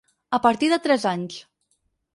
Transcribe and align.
A 0.37 0.39
partir 0.45 0.71
de 0.73 0.81
tres 0.87 1.07
anys. 1.13 1.39